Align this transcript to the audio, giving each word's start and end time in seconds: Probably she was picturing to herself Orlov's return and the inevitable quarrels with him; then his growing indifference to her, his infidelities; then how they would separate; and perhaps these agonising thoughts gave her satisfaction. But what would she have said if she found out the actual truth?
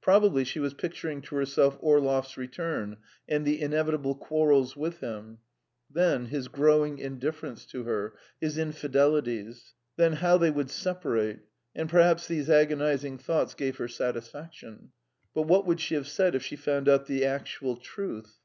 Probably 0.00 0.44
she 0.44 0.60
was 0.60 0.72
picturing 0.72 1.20
to 1.20 1.34
herself 1.36 1.76
Orlov's 1.80 2.38
return 2.38 2.96
and 3.28 3.44
the 3.44 3.60
inevitable 3.60 4.14
quarrels 4.14 4.74
with 4.78 5.00
him; 5.00 5.40
then 5.92 6.24
his 6.28 6.48
growing 6.48 6.96
indifference 6.96 7.66
to 7.66 7.82
her, 7.84 8.14
his 8.40 8.56
infidelities; 8.56 9.74
then 9.96 10.14
how 10.14 10.38
they 10.38 10.50
would 10.50 10.70
separate; 10.70 11.40
and 11.74 11.86
perhaps 11.86 12.26
these 12.26 12.48
agonising 12.48 13.18
thoughts 13.18 13.52
gave 13.52 13.76
her 13.76 13.88
satisfaction. 13.88 14.92
But 15.34 15.42
what 15.42 15.66
would 15.66 15.80
she 15.80 15.96
have 15.96 16.08
said 16.08 16.34
if 16.34 16.42
she 16.42 16.56
found 16.56 16.88
out 16.88 17.04
the 17.04 17.26
actual 17.26 17.76
truth? 17.76 18.38